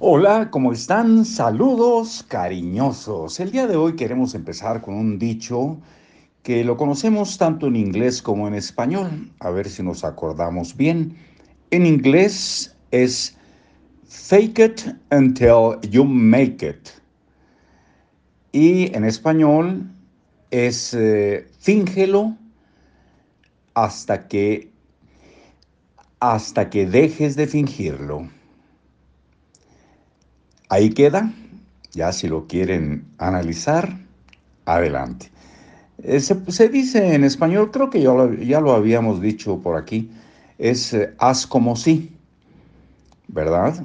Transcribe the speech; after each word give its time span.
Hola, 0.00 0.48
¿cómo 0.52 0.72
están? 0.72 1.24
Saludos 1.24 2.24
cariñosos. 2.28 3.40
El 3.40 3.50
día 3.50 3.66
de 3.66 3.74
hoy 3.74 3.96
queremos 3.96 4.32
empezar 4.36 4.80
con 4.80 4.94
un 4.94 5.18
dicho 5.18 5.76
que 6.44 6.62
lo 6.62 6.76
conocemos 6.76 7.36
tanto 7.36 7.66
en 7.66 7.74
inglés 7.74 8.22
como 8.22 8.46
en 8.46 8.54
español. 8.54 9.32
A 9.40 9.50
ver 9.50 9.68
si 9.68 9.82
nos 9.82 10.04
acordamos 10.04 10.76
bien. 10.76 11.16
En 11.72 11.84
inglés 11.84 12.76
es 12.92 13.36
fake 14.06 14.58
it 14.60 14.80
until 15.10 15.80
you 15.90 16.04
make 16.04 16.64
it. 16.64 16.90
Y 18.52 18.94
en 18.94 19.02
español 19.02 19.90
es 20.52 20.94
eh, 20.94 21.48
fíngelo 21.58 22.36
hasta 23.74 24.28
que 24.28 24.70
hasta 26.20 26.70
que 26.70 26.86
dejes 26.86 27.34
de 27.34 27.48
fingirlo. 27.48 28.37
Ahí 30.70 30.90
queda, 30.90 31.32
ya 31.92 32.12
si 32.12 32.28
lo 32.28 32.46
quieren 32.46 33.06
analizar, 33.18 33.98
adelante. 34.66 35.30
Eh, 36.02 36.20
se, 36.20 36.68
dice 36.68 37.14
en 37.14 37.24
español, 37.24 37.70
creo 37.70 37.90
que 37.90 38.02
ya 38.02 38.60
lo, 38.60 38.72
habíamos 38.72 39.20
dicho 39.20 39.58
por 39.58 39.76
aquí, 39.76 40.10
es 40.58 40.92
eh, 40.92 41.14
haz 41.18 41.46
como 41.46 41.74
si, 41.74 42.12
¿verdad? 43.28 43.82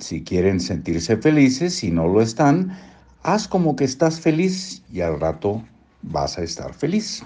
Si 0.00 0.24
quieren 0.24 0.58
sentirse 0.58 1.16
felices, 1.18 1.74
si 1.74 1.90
no 1.90 2.08
lo 2.08 2.22
están, 2.22 2.76
haz 3.22 3.46
como 3.46 3.76
que 3.76 3.84
estás 3.84 4.18
feliz 4.18 4.82
y 4.90 5.02
al 5.02 5.20
rato 5.20 5.62
vas 6.00 6.38
a 6.38 6.42
estar 6.42 6.72
feliz. 6.72 7.22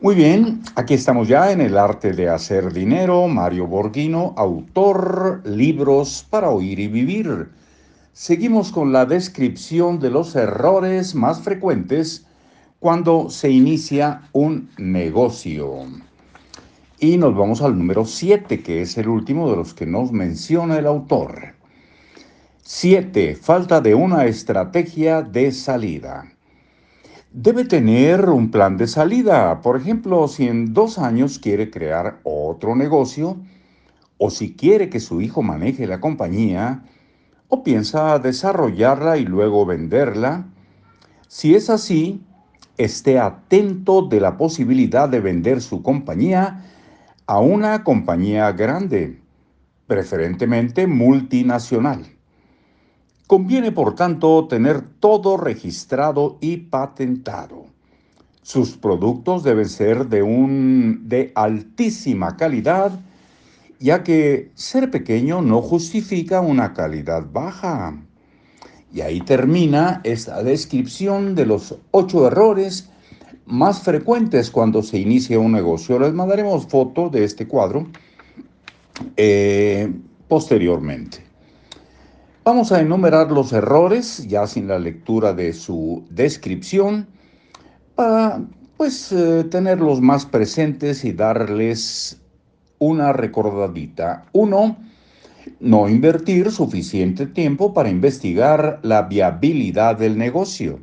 Muy 0.00 0.14
bien, 0.14 0.62
aquí 0.76 0.94
estamos 0.94 1.28
ya 1.28 1.52
en 1.52 1.60
el 1.60 1.76
arte 1.76 2.12
de 2.12 2.28
hacer 2.28 2.72
dinero. 2.72 3.28
Mario 3.28 3.66
Borghino, 3.66 4.32
autor, 4.36 5.42
libros 5.44 6.26
para 6.30 6.50
oír 6.50 6.78
y 6.78 6.88
vivir. 6.88 7.48
Seguimos 8.20 8.72
con 8.72 8.92
la 8.92 9.06
descripción 9.06 10.00
de 10.00 10.10
los 10.10 10.34
errores 10.34 11.14
más 11.14 11.40
frecuentes 11.40 12.26
cuando 12.80 13.30
se 13.30 13.48
inicia 13.48 14.22
un 14.32 14.70
negocio. 14.76 15.84
Y 16.98 17.16
nos 17.16 17.36
vamos 17.36 17.62
al 17.62 17.78
número 17.78 18.04
7, 18.04 18.60
que 18.60 18.82
es 18.82 18.98
el 18.98 19.08
último 19.08 19.48
de 19.48 19.54
los 19.54 19.72
que 19.72 19.86
nos 19.86 20.10
menciona 20.10 20.78
el 20.80 20.86
autor. 20.88 21.54
7. 22.64 23.36
Falta 23.36 23.80
de 23.80 23.94
una 23.94 24.26
estrategia 24.26 25.22
de 25.22 25.52
salida. 25.52 26.28
Debe 27.32 27.66
tener 27.66 28.28
un 28.30 28.50
plan 28.50 28.76
de 28.76 28.88
salida. 28.88 29.60
Por 29.62 29.76
ejemplo, 29.76 30.26
si 30.26 30.48
en 30.48 30.74
dos 30.74 30.98
años 30.98 31.38
quiere 31.38 31.70
crear 31.70 32.18
otro 32.24 32.74
negocio 32.74 33.36
o 34.18 34.28
si 34.28 34.56
quiere 34.56 34.90
que 34.90 34.98
su 34.98 35.20
hijo 35.20 35.40
maneje 35.40 35.86
la 35.86 36.00
compañía, 36.00 36.82
o 37.48 37.62
piensa 37.64 38.18
desarrollarla 38.18 39.16
y 39.16 39.24
luego 39.24 39.66
venderla? 39.66 40.46
Si 41.28 41.54
es 41.54 41.70
así, 41.70 42.22
esté 42.76 43.18
atento 43.18 44.02
de 44.02 44.20
la 44.20 44.36
posibilidad 44.36 45.08
de 45.08 45.20
vender 45.20 45.60
su 45.60 45.82
compañía 45.82 46.64
a 47.26 47.40
una 47.40 47.84
compañía 47.84 48.52
grande, 48.52 49.20
preferentemente 49.86 50.86
multinacional. 50.86 52.06
Conviene, 53.26 53.72
por 53.72 53.94
tanto, 53.94 54.46
tener 54.48 54.80
todo 54.80 55.36
registrado 55.36 56.38
y 56.40 56.56
patentado. 56.56 57.66
Sus 58.40 58.78
productos 58.78 59.42
deben 59.42 59.68
ser 59.68 60.08
de, 60.08 60.22
un, 60.22 61.02
de 61.06 61.32
altísima 61.34 62.38
calidad 62.38 62.98
ya 63.78 64.02
que 64.02 64.50
ser 64.54 64.90
pequeño 64.90 65.42
no 65.42 65.62
justifica 65.62 66.40
una 66.40 66.72
calidad 66.74 67.24
baja. 67.32 67.96
Y 68.92 69.02
ahí 69.02 69.20
termina 69.20 70.00
esta 70.04 70.42
descripción 70.42 71.34
de 71.34 71.46
los 71.46 71.78
ocho 71.90 72.26
errores 72.26 72.88
más 73.46 73.80
frecuentes 73.80 74.50
cuando 74.50 74.82
se 74.82 74.98
inicia 74.98 75.38
un 75.38 75.52
negocio. 75.52 75.98
Les 75.98 76.12
mandaremos 76.12 76.66
foto 76.66 77.08
de 77.08 77.24
este 77.24 77.46
cuadro 77.46 77.86
eh, 79.16 79.92
posteriormente. 80.26 81.18
Vamos 82.44 82.72
a 82.72 82.80
enumerar 82.80 83.30
los 83.30 83.52
errores, 83.52 84.26
ya 84.26 84.46
sin 84.46 84.68
la 84.68 84.78
lectura 84.78 85.34
de 85.34 85.52
su 85.52 86.04
descripción, 86.08 87.06
para 87.94 88.40
pues 88.78 89.12
eh, 89.12 89.44
tenerlos 89.50 90.00
más 90.00 90.24
presentes 90.24 91.04
y 91.04 91.12
darles 91.12 92.22
una 92.78 93.12
recordadita. 93.12 94.24
Uno, 94.32 94.76
no 95.60 95.88
invertir 95.88 96.50
suficiente 96.50 97.26
tiempo 97.26 97.72
para 97.74 97.88
investigar 97.88 98.80
la 98.82 99.02
viabilidad 99.02 99.96
del 99.96 100.18
negocio. 100.18 100.80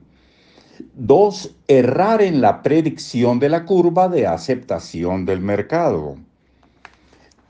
Dos, 0.94 1.56
errar 1.68 2.22
en 2.22 2.42
la 2.42 2.62
predicción 2.62 3.40
de 3.40 3.50
la 3.50 3.66
curva 3.66 4.10
de 4.10 4.28
aceptación 4.28 5.26
del 5.26 5.40
mercado. 5.40 6.18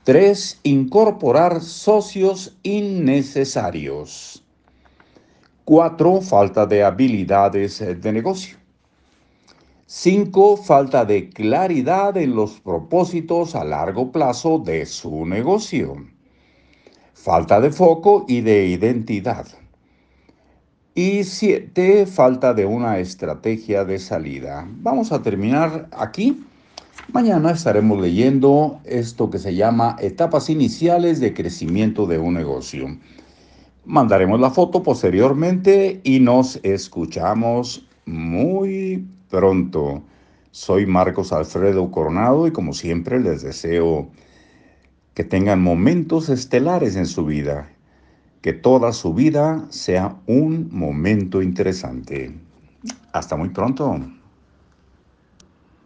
Tres, 0.04 0.60
incorporar 0.62 1.60
socios 1.60 2.56
innecesarios. 2.62 4.44
Cuatro, 5.64 6.20
falta 6.20 6.64
de 6.66 6.84
habilidades 6.84 7.80
de 8.00 8.12
negocio. 8.12 8.56
5. 9.88 10.56
Falta 10.56 11.04
de 11.04 11.30
claridad 11.30 12.16
en 12.16 12.34
los 12.34 12.58
propósitos 12.58 13.54
a 13.54 13.62
largo 13.62 14.10
plazo 14.10 14.58
de 14.58 14.84
su 14.84 15.24
negocio. 15.24 15.94
Falta 17.14 17.60
de 17.60 17.70
foco 17.70 18.24
y 18.26 18.40
de 18.40 18.66
identidad. 18.66 19.46
Y 20.92 21.22
7. 21.22 22.04
Falta 22.06 22.52
de 22.52 22.66
una 22.66 22.98
estrategia 22.98 23.84
de 23.84 24.00
salida. 24.00 24.66
Vamos 24.68 25.12
a 25.12 25.22
terminar 25.22 25.88
aquí. 25.92 26.44
Mañana 27.12 27.52
estaremos 27.52 28.00
leyendo 28.00 28.80
esto 28.86 29.30
que 29.30 29.38
se 29.38 29.54
llama 29.54 29.94
etapas 30.00 30.50
iniciales 30.50 31.20
de 31.20 31.32
crecimiento 31.32 32.06
de 32.06 32.18
un 32.18 32.34
negocio. 32.34 32.88
Mandaremos 33.84 34.40
la 34.40 34.50
foto 34.50 34.82
posteriormente 34.82 36.00
y 36.02 36.18
nos 36.18 36.58
escuchamos 36.64 37.86
muy 38.04 39.06
pronto. 39.30 40.02
Soy 40.50 40.86
Marcos 40.86 41.32
Alfredo 41.32 41.90
Coronado 41.90 42.46
y 42.46 42.52
como 42.52 42.72
siempre 42.72 43.20
les 43.20 43.42
deseo 43.42 44.10
que 45.14 45.24
tengan 45.24 45.62
momentos 45.62 46.28
estelares 46.28 46.96
en 46.96 47.06
su 47.06 47.24
vida, 47.24 47.70
que 48.42 48.52
toda 48.52 48.92
su 48.92 49.14
vida 49.14 49.66
sea 49.70 50.16
un 50.26 50.68
momento 50.70 51.42
interesante. 51.42 52.34
Hasta 53.12 53.36
muy 53.36 53.50
pronto. 53.50 53.98